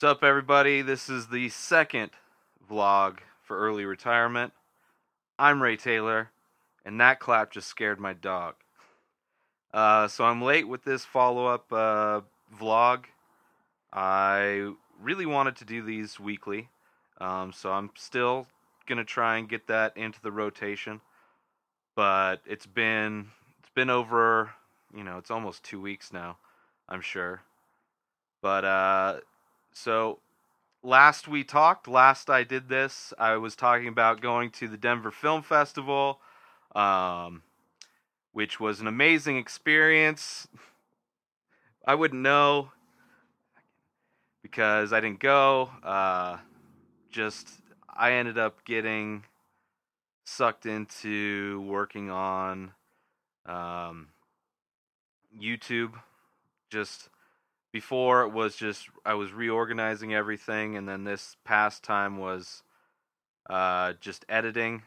[0.00, 0.80] What's up, everybody?
[0.80, 2.12] This is the second
[2.70, 4.52] vlog for early retirement.
[5.40, 6.30] I'm Ray Taylor,
[6.84, 8.54] and that clap just scared my dog.
[9.74, 12.20] Uh, so I'm late with this follow-up uh,
[12.56, 13.06] vlog.
[13.92, 14.70] I
[15.02, 16.68] really wanted to do these weekly,
[17.20, 18.46] um, so I'm still
[18.86, 21.00] gonna try and get that into the rotation.
[21.96, 24.50] But it's been it's been over,
[24.96, 26.36] you know, it's almost two weeks now.
[26.88, 27.42] I'm sure.
[28.40, 29.16] But uh,
[29.78, 30.18] so
[30.82, 35.12] last we talked, last I did this, I was talking about going to the Denver
[35.12, 36.20] Film Festival,
[36.74, 37.42] um,
[38.32, 40.48] which was an amazing experience.
[41.86, 42.72] I wouldn't know
[44.42, 45.70] because I didn't go.
[45.82, 46.38] Uh,
[47.10, 47.48] just
[47.88, 49.24] I ended up getting
[50.24, 52.72] sucked into working on
[53.46, 54.08] um,
[55.40, 55.92] YouTube.
[56.68, 57.10] Just
[57.72, 62.62] before it was just I was reorganizing everything, and then this past time was
[63.48, 64.82] uh, just editing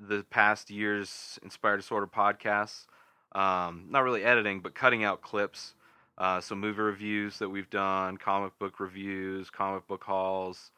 [0.00, 2.86] the past year's Inspired Disorder podcasts.
[3.34, 5.74] Um, not really editing, but cutting out clips.
[6.18, 10.70] Uh, some movie reviews that we've done, comic book reviews, comic book hauls,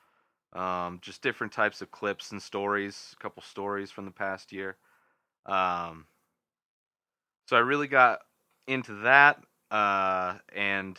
[0.53, 3.15] um, just different types of clips and stories.
[3.19, 4.77] A couple stories from the past year.
[5.47, 6.07] Um,
[7.49, 8.21] so I really got
[8.67, 10.97] into that, uh, and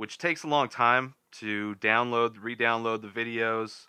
[0.00, 3.86] which takes a long time to download, re-download the videos,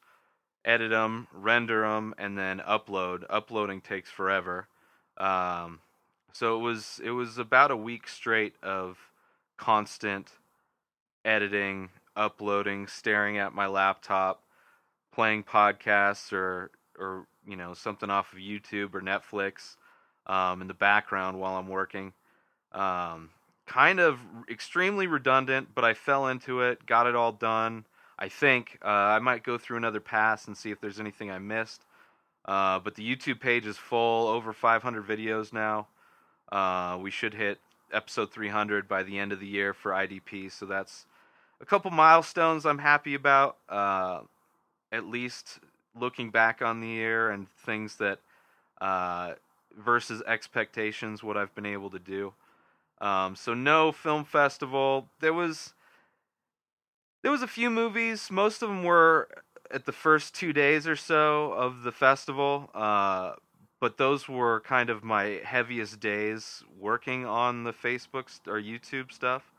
[0.66, 3.24] edit them, render them, and then upload.
[3.30, 4.68] Uploading takes forever.
[5.18, 5.80] Um,
[6.34, 8.98] so it was it was about a week straight of
[9.56, 10.32] constant
[11.24, 14.44] editing, uploading, staring at my laptop,
[15.14, 19.78] playing podcasts or or you know something off of YouTube or Netflix
[20.28, 22.12] um, in the background while I'm working.
[22.74, 23.30] Um,
[23.66, 27.86] kind of extremely redundant, but I fell into it, got it all done.
[28.20, 31.40] I think uh, I might go through another pass and see if there's anything I
[31.40, 31.86] missed.
[32.46, 35.88] Uh, but the YouTube page is full, over 500 videos now.
[36.52, 37.60] Uh, we should hit
[37.94, 41.06] episode 300 by the end of the year for IDP, so that's
[41.62, 43.58] a couple milestones I'm happy about.
[43.70, 44.22] Uh,
[44.92, 45.60] at least
[46.00, 48.20] looking back on the year and things that
[48.82, 49.34] uh,
[49.78, 52.34] versus expectations, what I've been able to do.
[53.02, 55.10] Um, so no film festival.
[55.20, 55.74] There was
[57.24, 58.30] there was a few movies.
[58.32, 59.28] Most of them were
[59.70, 62.70] at the first two days or so of the festival.
[62.74, 63.34] Uh,
[63.80, 69.52] but those were kind of my heaviest days working on the Facebook or YouTube stuff.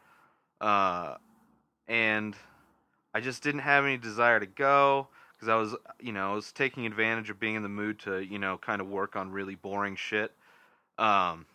[0.61, 1.17] Uh,
[1.89, 2.37] and
[3.13, 6.53] I just didn't have any desire to go because I was, you know, I was
[6.53, 9.57] taking advantage of being in the mood to, you know, kind of work on really
[9.57, 10.31] boring shit.
[10.99, 11.47] Um,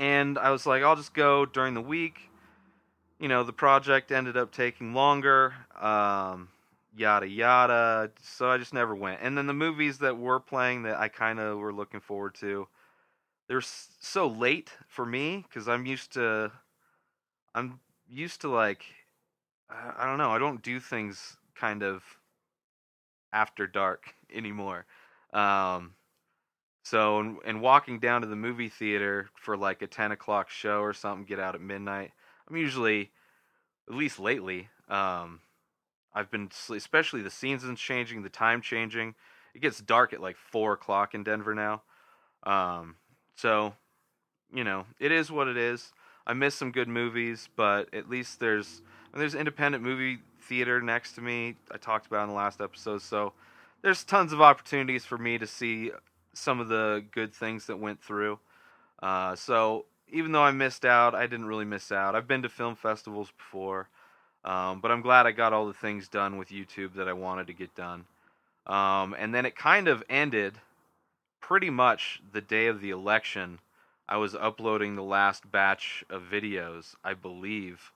[0.00, 2.30] and I was like, I'll just go during the week.
[3.18, 6.48] You know, the project ended up taking longer, um,
[6.96, 8.10] yada yada.
[8.22, 9.20] So I just never went.
[9.22, 12.66] And then the movies that were playing that I kind of were looking forward to,
[13.46, 16.50] they're so late for me because I'm used to,
[17.54, 17.78] I'm
[18.08, 18.86] used to like,
[19.68, 22.02] I don't know, I don't do things kind of
[23.34, 24.86] after dark anymore.
[25.34, 25.92] Um,
[26.82, 30.80] so, and, and, walking down to the movie theater for like a 10 o'clock show
[30.80, 32.12] or something, get out at midnight.
[32.48, 33.10] I'm usually,
[33.88, 35.40] at least lately, um,
[36.14, 39.14] I've been, especially the seasons changing, the time changing.
[39.54, 41.82] It gets dark at like 4 o'clock in Denver now.
[42.44, 42.96] Um,
[43.36, 43.74] so,
[44.52, 45.92] you know, it is what it is.
[46.26, 48.82] I miss some good movies, but at least there's
[49.14, 51.56] there's independent movie theater next to me.
[51.70, 53.32] I talked about in the last episode, so
[53.82, 55.90] there's tons of opportunities for me to see
[56.32, 58.38] some of the good things that went through.
[59.02, 62.14] Uh, so even though I missed out, I didn't really miss out.
[62.14, 63.88] I've been to film festivals before,
[64.44, 67.46] um, but I'm glad I got all the things done with YouTube that I wanted
[67.48, 68.04] to get done.
[68.66, 70.58] Um, and then it kind of ended
[71.40, 73.58] pretty much the day of the election.
[74.08, 77.92] I was uploading the last batch of videos, I believe,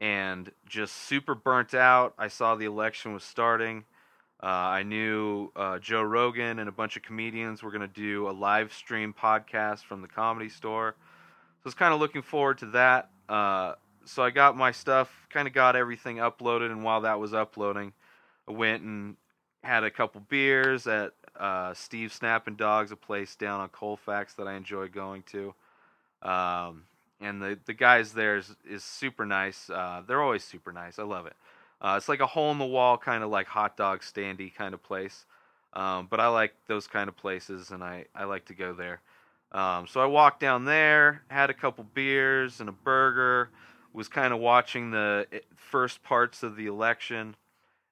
[0.00, 2.14] and just super burnt out.
[2.18, 3.84] I saw the election was starting.
[4.42, 8.28] Uh, I knew uh, Joe Rogan and a bunch of comedians were going to do
[8.28, 10.94] a live stream podcast from the comedy store.
[10.98, 13.10] So I was kind of looking forward to that.
[13.28, 13.74] Uh,
[14.06, 17.92] so I got my stuff, kind of got everything uploaded, and while that was uploading,
[18.48, 19.16] I went and
[19.62, 24.48] had a couple beers at uh, Steve Snapping Dogs, a place down on Colfax that
[24.48, 25.54] I enjoy going to.
[26.22, 26.84] Um,
[27.20, 29.68] and the the guys there is, is super nice.
[29.68, 30.98] Uh, they're always super nice.
[30.98, 31.36] I love it.
[31.80, 34.74] Uh, it's like a hole in the wall kind of like hot dog standy kind
[34.74, 35.24] of place.
[35.72, 39.00] Um, but I like those kind of places, and I, I like to go there.
[39.52, 43.50] Um, so I walked down there, had a couple beers and a burger,
[43.92, 47.36] was kind of watching the eh, first parts of the election,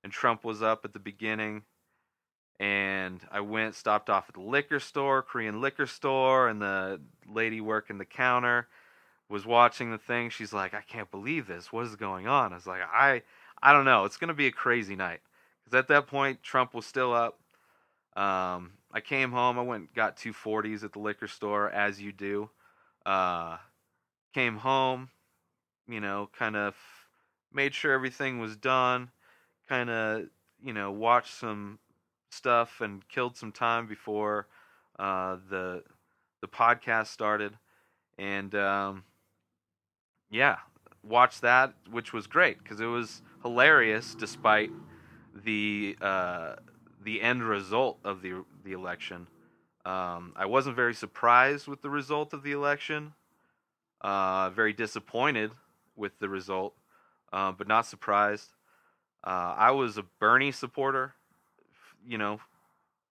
[0.05, 1.63] and Trump was up at the beginning.
[2.61, 7.61] And I went, stopped off at the liquor store, Korean liquor store, and the lady
[7.61, 8.67] working the counter
[9.29, 10.31] was watching the thing.
[10.31, 11.73] She's like, "I can't believe this.
[11.73, 13.23] What is going on?" I was like, "I,
[13.63, 14.05] I don't know.
[14.05, 15.21] It's gonna be a crazy night."
[15.65, 17.39] Because at that point, Trump was still up.
[18.17, 19.59] Um, I came home.
[19.59, 22.51] I went got two forties at the liquor store, as you do.
[23.07, 23.59] Uh,
[24.35, 25.11] came home,
[25.89, 26.77] you know, kind of
[27.53, 29.11] made sure everything was done.
[29.69, 30.25] Kind of,
[30.63, 31.79] you know, watched some
[32.31, 34.47] stuff and killed some time before
[34.99, 35.83] uh, the
[36.41, 37.57] the podcast started,
[38.19, 39.05] and um,
[40.31, 40.57] yeah,
[41.03, 44.71] watched that, which was great because it was hilarious despite
[45.45, 46.57] the uh,
[47.03, 49.27] the end result of the the election.
[49.85, 53.15] Um, I wasn't very surprised with the result of the election.
[54.01, 55.51] Uh, very disappointed
[55.97, 56.75] with the result,
[57.33, 58.53] uh, but not surprised.
[59.25, 61.15] Uh, I was a Bernie supporter.
[62.07, 62.41] You know,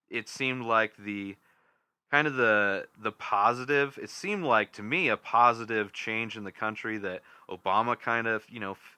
[0.09, 1.35] it seemed like the
[2.11, 3.99] kind of the the positive.
[4.01, 8.45] It seemed like to me a positive change in the country that Obama kind of
[8.49, 8.97] you know f-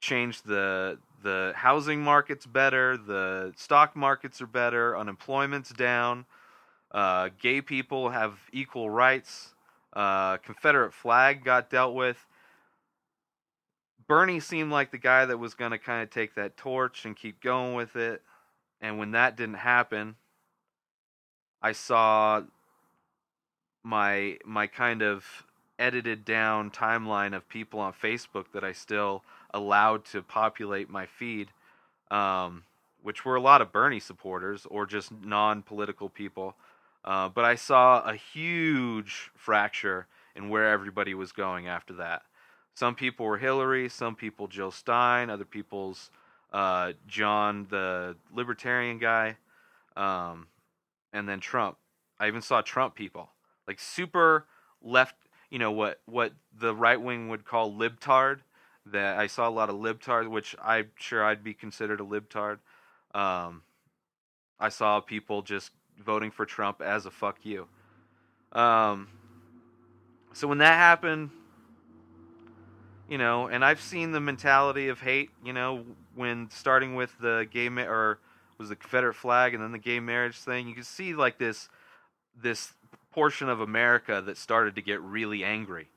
[0.00, 6.26] changed the the housing market's better, the stock markets are better, unemployment's down,
[6.90, 9.54] uh, gay people have equal rights,
[9.92, 12.26] uh, Confederate flag got dealt with.
[14.08, 17.16] Bernie seemed like the guy that was going to kind of take that torch and
[17.16, 18.22] keep going with it.
[18.80, 20.16] And when that didn't happen,
[21.62, 22.42] I saw
[23.84, 25.24] my my kind of
[25.82, 31.48] edited down timeline of people on Facebook that I still allowed to populate my feed,
[32.10, 32.62] um,
[33.02, 36.54] which were a lot of Bernie supporters or just non-political people.
[37.04, 40.06] Uh, but I saw a huge fracture
[40.36, 42.22] in where everybody was going after that.
[42.74, 46.10] Some people were Hillary, some people Jill Stein, other people's
[46.52, 49.36] uh, John, the libertarian guy,
[49.96, 50.46] um,
[51.12, 51.76] and then Trump.
[52.20, 53.30] I even saw Trump people,
[53.66, 54.46] like super
[54.80, 55.16] left,
[55.52, 58.38] you know what what the right wing would call libtard.
[58.86, 62.58] That I saw a lot of libtard, which I'm sure I'd be considered a libtard.
[63.14, 63.62] Um,
[64.58, 65.70] I saw people just
[66.02, 67.68] voting for Trump as a fuck you.
[68.52, 69.08] Um,
[70.32, 71.30] so when that happened,
[73.08, 75.84] you know, and I've seen the mentality of hate, you know,
[76.14, 78.18] when starting with the gay ma- or
[78.58, 81.68] was the Confederate flag and then the gay marriage thing, you can see like this
[82.34, 82.72] this
[83.12, 85.88] portion of America that started to get really angry.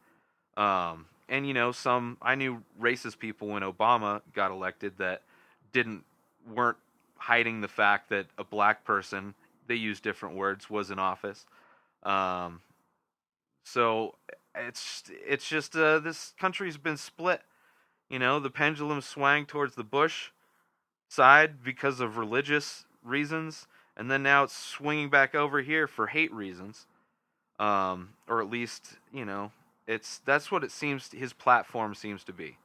[0.58, 5.22] Um, and you know, some I knew racist people when Obama got elected that
[5.74, 6.04] didn't
[6.54, 6.78] weren't
[7.18, 9.34] hiding the fact that a black person
[9.68, 11.46] they use different words was in office.
[12.04, 12.62] Um,
[13.64, 14.16] so
[14.54, 17.42] it's it's just uh, this country's been split.
[18.10, 20.30] You know, the pendulum swang towards the Bush
[21.10, 26.32] side because of religious reasons, and then now it's swinging back over here for hate
[26.32, 26.86] reasons.
[27.60, 29.52] Um, or at least, you know,
[29.88, 32.58] it's that's what it seems his platform seems to be.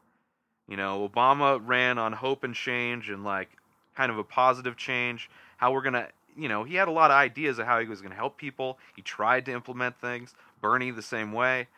[0.68, 3.50] You know, Obama ran on hope and change and like
[3.96, 7.16] kind of a positive change, how we're to you know, he had a lot of
[7.16, 8.78] ideas of how he was to help people.
[8.94, 10.34] He tried to implement things.
[10.60, 11.68] Bernie the same way.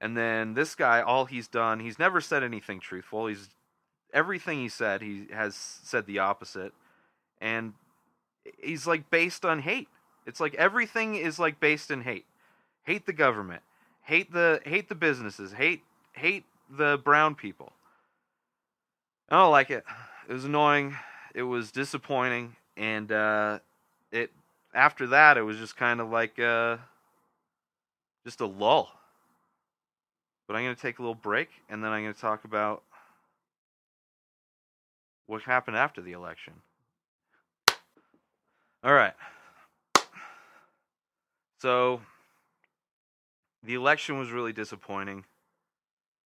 [0.00, 3.26] And then this guy, all he's done, he's never said anything truthful.
[3.26, 3.50] He's
[4.12, 6.72] everything he said, he has said the opposite.
[7.40, 7.74] And
[8.62, 9.88] he's like based on hate.
[10.26, 12.26] It's like everything is like based in hate.
[12.84, 13.62] Hate the government.
[14.02, 15.52] Hate the hate the businesses.
[15.52, 17.72] Hate hate the brown people.
[19.28, 19.84] I don't like it.
[20.28, 20.96] It was annoying.
[21.34, 23.60] It was disappointing, and uh,
[24.10, 24.30] it
[24.74, 26.78] after that it was just kind of like uh,
[28.24, 28.90] just a lull.
[30.46, 32.82] But I'm to take a little break, and then I'm to talk about
[35.26, 36.52] what happened after the election.
[38.84, 39.14] All right.
[41.60, 42.00] So
[43.62, 45.24] the election was really disappointing.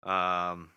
[0.03, 0.69] Um,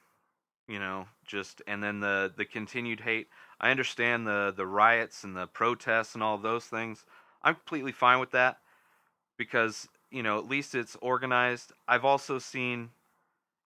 [0.68, 3.28] you know, just and then the the continued hate.
[3.60, 7.04] I understand the the riots and the protests and all those things.
[7.42, 8.58] I'm completely fine with that
[9.36, 11.72] because you know at least it's organized.
[11.88, 12.90] I've also seen,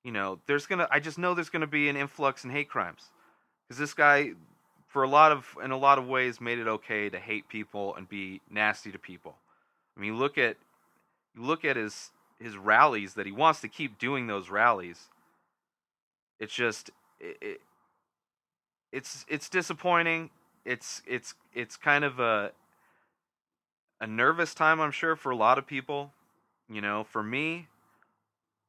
[0.02, 0.88] you know, there's gonna.
[0.90, 3.10] I just know there's gonna be an influx in hate crimes
[3.68, 4.30] because this guy,
[4.88, 7.94] for a lot of in a lot of ways, made it okay to hate people
[7.96, 9.36] and be nasty to people.
[9.96, 10.56] I mean, look at
[11.36, 15.08] look at his his rallies that he wants to keep doing those rallies.
[16.38, 17.60] It's just it, it
[18.92, 20.30] it's it's disappointing.
[20.64, 22.52] It's it's it's kind of a
[24.00, 26.12] a nervous time, I'm sure, for a lot of people.
[26.68, 27.68] You know, for me,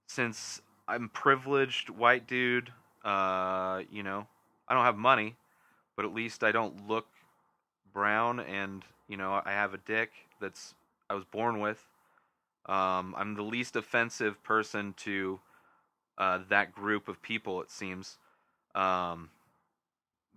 [0.07, 2.71] since I'm privileged white dude.
[3.03, 4.27] Uh, you know,
[4.67, 5.35] I don't have money,
[5.95, 7.05] but at least I don't look
[7.93, 10.73] brown, and you know, I have a dick that's
[11.09, 11.83] I was born with.
[12.67, 15.39] Um, I'm the least offensive person to
[16.17, 18.17] uh, that group of people, it seems.
[18.73, 19.29] Um,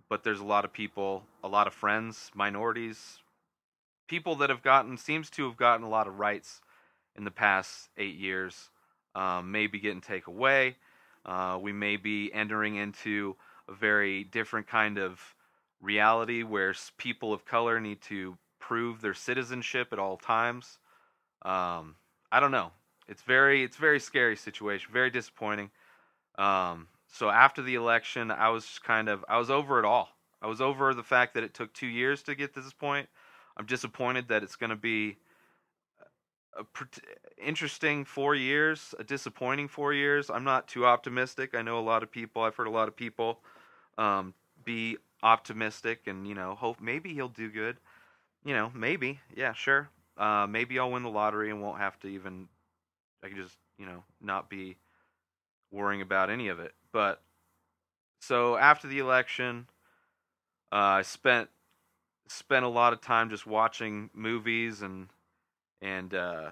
[0.09, 3.19] but there's a lot of people, a lot of friends, minorities,
[4.07, 6.61] people that have gotten, seems to have gotten a lot of rights
[7.15, 8.69] in the past eight years,
[9.15, 10.75] um, may be getting taken away.
[11.25, 13.35] Uh, we may be entering into
[13.67, 15.35] a very different kind of
[15.81, 20.79] reality where people of color need to prove their citizenship at all times.
[21.43, 21.95] Um,
[22.31, 22.71] I don't know.
[23.07, 24.91] It's very it's very scary situation.
[24.93, 25.71] Very disappointing.
[26.37, 30.09] Um, so after the election, I was kind of I was over it all.
[30.41, 33.09] I was over the fact that it took two years to get to this point.
[33.57, 35.17] I'm disappointed that it's going to be
[36.57, 36.63] a
[37.43, 40.29] interesting four years, a disappointing four years.
[40.29, 41.55] I'm not too optimistic.
[41.55, 42.43] I know a lot of people.
[42.43, 43.39] I've heard a lot of people
[43.97, 44.33] um,
[44.63, 47.77] be optimistic and you know hope maybe he'll do good.
[48.45, 49.89] You know, maybe, yeah, sure.
[50.19, 52.47] Uh, maybe I'll win the lottery and won't have to even.
[53.23, 54.77] I can just you know not be
[55.71, 56.73] worrying about any of it.
[56.91, 57.21] But
[58.21, 59.67] so after the election,
[60.71, 61.49] uh, I spent
[62.27, 65.07] spent a lot of time just watching movies and
[65.81, 66.51] and uh,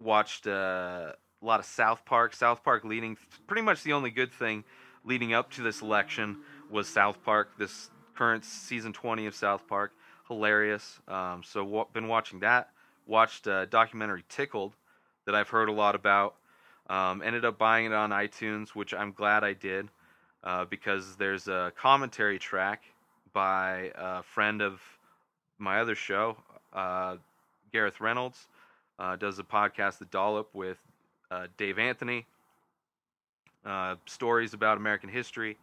[0.00, 1.12] watched uh,
[1.42, 2.34] a lot of South Park.
[2.34, 4.64] South Park leading pretty much the only good thing
[5.04, 6.38] leading up to this election
[6.70, 7.52] was South Park.
[7.58, 9.92] This current season 20 of South Park,
[10.30, 10.98] hilarious.
[11.08, 12.70] Um, so w- been watching that.
[13.06, 14.72] Watched a documentary Tickled
[15.26, 16.36] that I've heard a lot about.
[16.88, 19.88] Um, ended up buying it on iTunes, which I'm glad I did
[20.44, 22.84] uh, because there's a commentary track
[23.32, 24.80] by a friend of
[25.58, 26.36] my other show,
[26.72, 27.16] uh,
[27.72, 28.48] Gareth Reynolds,
[28.98, 30.78] uh, does a podcast, The Dollop, with
[31.30, 32.26] uh, Dave Anthony.
[33.64, 35.58] Uh, stories about American history,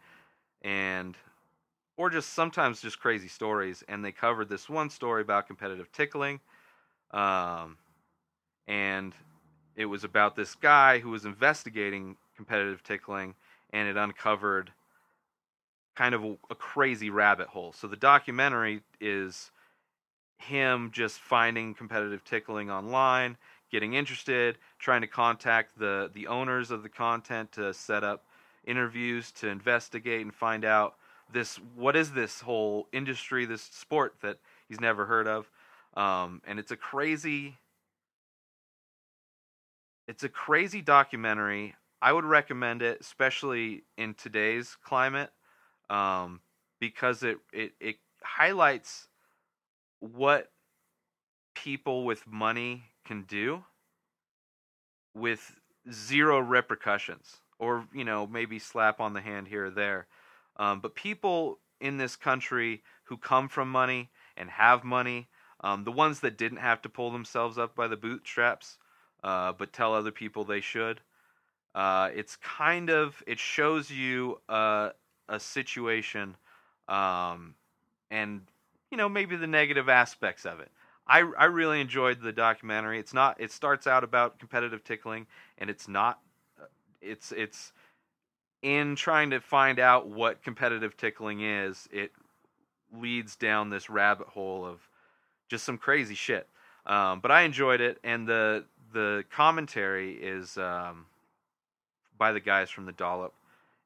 [0.62, 1.18] and
[1.98, 3.84] or just sometimes just crazy stories.
[3.88, 6.40] And they covered this one story about competitive tickling,
[7.12, 7.78] um,
[8.68, 9.14] and
[9.76, 13.36] it was about this guy who was investigating competitive tickling,
[13.72, 14.72] and it uncovered
[15.96, 17.74] kind of a, a crazy rabbit hole.
[17.74, 19.52] So the documentary is
[20.38, 23.38] him just finding competitive tickling online,
[23.72, 28.26] getting interested, trying to contact the the owners of the content to set up
[28.66, 30.96] interviews to investigate and find out
[31.32, 35.50] this what is this whole industry, this sport that he's never heard of.
[35.96, 37.58] Um, and it's a crazy
[40.08, 41.76] it's a crazy documentary.
[42.02, 45.32] I would recommend it, especially in today's climate,
[45.90, 46.42] um,
[46.80, 49.08] because it, it it highlights
[50.00, 50.52] what
[51.56, 53.64] people with money can do
[55.16, 55.56] with
[55.92, 60.08] zero repercussions, or you know maybe slap on the hand here or there.
[60.58, 65.28] Um, but people in this country who come from money and have money,
[65.62, 68.78] um, the ones that didn't have to pull themselves up by the bootstraps,
[69.24, 71.02] uh, but tell other people they should.
[71.76, 74.92] Uh, it's kind of it shows you a,
[75.30, 76.36] a situation,
[76.88, 77.54] um,
[78.10, 78.42] and
[78.90, 80.72] you know maybe the negative aspects of it.
[81.08, 83.00] I I really enjoyed the documentary.
[83.00, 83.40] It's not.
[83.40, 85.28] It starts out about competitive tickling,
[85.60, 86.20] and it's not.
[86.60, 86.66] Uh,
[87.02, 87.74] it's it's
[88.62, 91.88] in trying to find out what competitive tickling is.
[91.92, 92.12] It
[92.94, 94.88] leads down this rabbit hole of
[95.50, 96.48] just some crazy shit.
[96.86, 101.06] Um, but I enjoyed it, and the the commentary is um,
[102.18, 103.34] by the guys from the Dollop,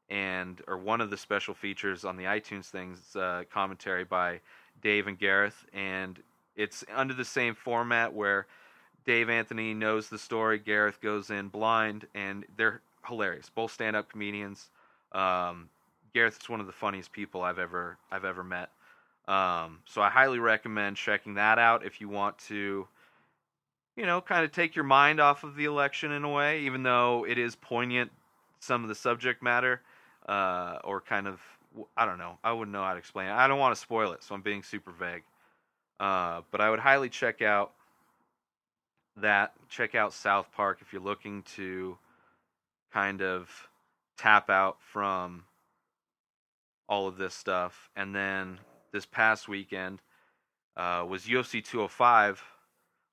[0.09, 4.39] and or one of the special features on the iTunes things uh, commentary by
[4.81, 6.21] Dave and Gareth, and
[6.55, 8.45] it's under the same format where
[9.03, 13.49] Dave Anthony knows the story, Gareth goes in blind, and they're hilarious.
[13.49, 14.69] Both stand-up comedians.
[15.11, 15.69] Um,
[16.13, 18.69] Gareth's one of the funniest people I've ever I've ever met.
[19.27, 22.87] Um, so I highly recommend checking that out if you want to
[23.95, 26.83] you know, kind of take your mind off of the election in a way, even
[26.83, 28.11] though it is poignant,
[28.59, 29.81] some of the subject matter,
[30.27, 31.39] uh, or kind of,
[31.97, 33.33] I don't know, I wouldn't know how to explain it.
[33.33, 35.23] I don't want to spoil it, so I'm being super vague.
[35.99, 37.73] Uh, but I would highly check out
[39.17, 39.53] that.
[39.69, 41.97] Check out South Park if you're looking to
[42.93, 43.49] kind of
[44.17, 45.45] tap out from
[46.87, 47.89] all of this stuff.
[47.95, 48.59] And then
[48.91, 50.01] this past weekend
[50.75, 52.43] uh, was UFC 205,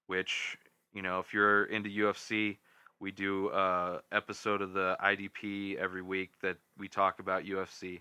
[0.06, 0.58] which
[0.92, 2.56] you know, if you're into UFC,
[3.00, 8.00] we do a episode of the IDP every week that we talk about UFC.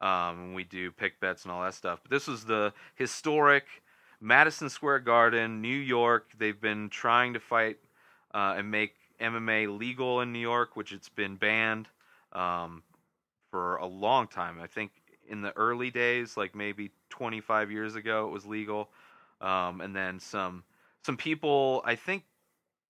[0.00, 2.00] Um, we do pick bets and all that stuff.
[2.02, 3.64] But this was the historic
[4.20, 6.32] Madison Square Garden, New York.
[6.36, 7.78] They've been trying to fight
[8.34, 11.88] uh, and make MMA legal in New York, which it's been banned
[12.32, 12.82] um,
[13.50, 14.60] for a long time.
[14.60, 14.92] I think
[15.28, 18.90] in the early days, like maybe 25 years ago, it was legal,
[19.40, 20.64] um, and then some
[21.02, 22.24] some people, I think,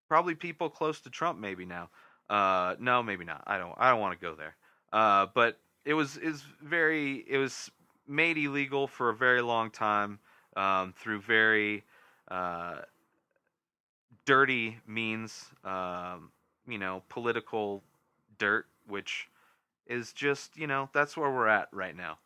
[0.08, 1.90] probably people close to Trump, maybe now.
[2.30, 3.42] Uh, no, maybe not.
[3.46, 3.74] I don't.
[3.76, 4.56] I don't want to go there.
[4.92, 7.24] Uh, but it was is very.
[7.28, 7.70] It was
[8.06, 10.18] made illegal for a very long time
[10.56, 11.84] um, through very
[12.28, 12.76] uh,
[14.24, 15.46] dirty means.
[15.64, 16.30] Um,
[16.66, 17.82] you know, political
[18.38, 19.28] dirt, which
[19.86, 22.18] is just you know that's where we're at right now.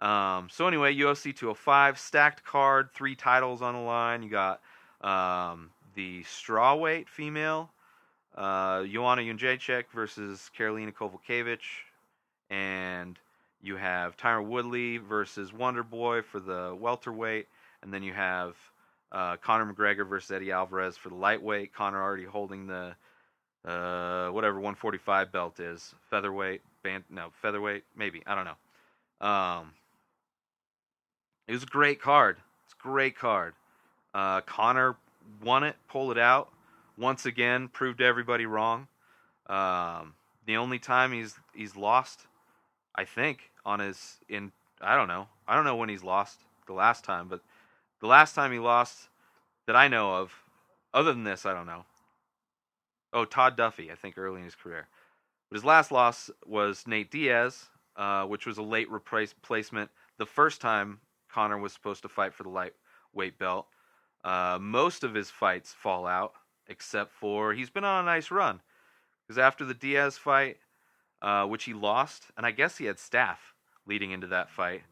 [0.00, 4.22] Um, so anyway, UFC 205 stacked card, three titles on the line.
[4.22, 4.60] You got
[5.00, 7.70] um, the strawweight female,
[8.36, 11.60] uh, Joanna Jędrzejczyk versus Karolina Kowalkiewicz,
[12.50, 13.18] and
[13.62, 17.46] you have Tyron Woodley versus Wonder Boy for the welterweight,
[17.82, 18.56] and then you have
[19.12, 21.74] uh, Conor McGregor versus Eddie Alvarez for the lightweight.
[21.74, 22.94] Conor already holding the
[23.64, 29.26] uh, whatever 145 belt is, featherweight, band, no featherweight, maybe I don't know.
[29.26, 29.72] Um,
[31.46, 32.38] it was a great card.
[32.64, 33.54] It's a great card.
[34.14, 34.96] Uh, Conor
[35.42, 36.50] won it, pulled it out.
[36.98, 38.88] Once again, proved everybody wrong.
[39.46, 40.14] Um,
[40.46, 42.26] the only time he's he's lost,
[42.94, 45.28] I think, on his in I don't know.
[45.46, 47.40] I don't know when he's lost the last time, but
[48.02, 49.08] the last time he lost
[49.66, 50.34] that I know of,
[50.92, 51.84] other than this, I don't know.
[53.12, 54.88] Oh, Todd Duffy, I think early in his career.
[55.48, 57.66] But his last loss was Nate Diaz,
[57.96, 59.90] uh, which was a late replacement.
[60.18, 60.98] The first time
[61.30, 63.66] Conor was supposed to fight for the lightweight belt.
[64.24, 66.32] Uh, most of his fights fall out,
[66.66, 68.60] except for he's been on a nice run.
[69.26, 70.56] Because after the Diaz fight,
[71.20, 73.54] uh, which he lost, and I guess he had staph
[73.86, 74.82] leading into that fight,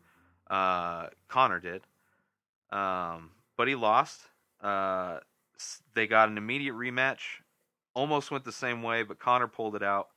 [0.48, 1.82] uh, Conor did.
[2.72, 4.20] Um, but he lost.
[4.62, 5.18] Uh,
[5.94, 7.20] they got an immediate rematch.
[7.94, 10.08] Almost went the same way, but Conor pulled it out.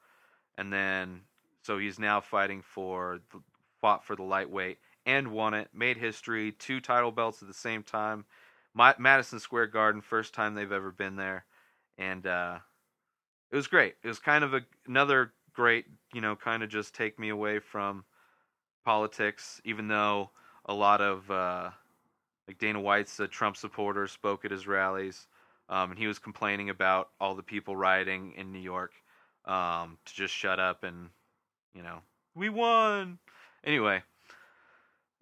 [0.57, 1.21] And then,
[1.63, 3.41] so he's now fighting for, the,
[3.81, 5.69] fought for the lightweight and won it.
[5.73, 6.51] Made history.
[6.51, 8.25] Two title belts at the same time.
[8.73, 11.45] My, Madison Square Garden, first time they've ever been there,
[11.97, 12.57] and uh,
[13.51, 13.95] it was great.
[14.03, 17.59] It was kind of a, another great, you know, kind of just take me away
[17.59, 18.03] from
[18.83, 19.61] politics.
[19.63, 20.31] Even though
[20.65, 21.69] a lot of uh,
[22.47, 25.27] like Dana White's a Trump supporter, spoke at his rallies,
[25.69, 28.91] um, and he was complaining about all the people rioting in New York
[29.45, 31.09] um, to just shut up and,
[31.73, 31.99] you know,
[32.35, 33.19] we won.
[33.63, 34.03] Anyway,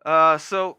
[0.06, 0.78] uh, so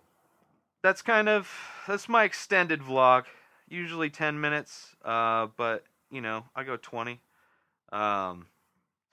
[0.83, 1.51] that's kind of
[1.87, 3.25] that's my extended vlog.
[3.69, 7.21] Usually ten minutes, uh, but you know I go twenty.
[7.93, 8.47] Um,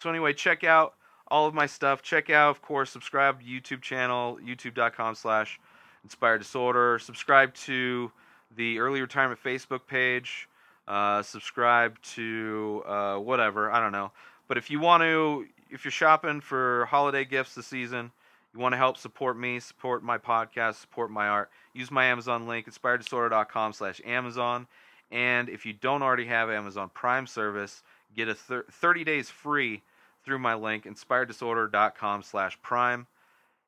[0.02, 0.96] so anyway, check out
[1.28, 2.02] all of my stuff.
[2.02, 5.60] Check out, of course, subscribe to YouTube channel, youtube.com/slash
[6.04, 7.00] Inspired Disorder.
[7.00, 8.12] Subscribe to
[8.56, 10.48] the Early Retirement Facebook page.
[10.88, 14.12] Uh, subscribe to uh, whatever I don't know.
[14.48, 18.12] But if you want to, if you're shopping for holiday gifts this season,
[18.54, 22.48] you want to help support me, support my podcast, support my art, use my Amazon
[22.48, 24.68] link, inspireddisorder.com slash Amazon.
[25.12, 27.84] And if you don't already have Amazon Prime service,
[28.16, 29.84] get a thir- 30 days free
[30.26, 33.06] through my link, inspireddisorder.com slash prime.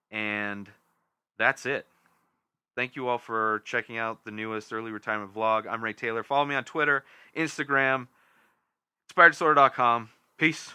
[0.10, 0.70] And
[1.38, 1.86] that's it.
[2.76, 5.68] Thank you all for checking out the newest early retirement vlog.
[5.70, 6.24] I'm Ray Taylor.
[6.24, 7.04] Follow me on Twitter,
[7.36, 8.08] Instagram,
[9.14, 10.10] inspireddisorder.com.
[10.38, 10.74] Peace.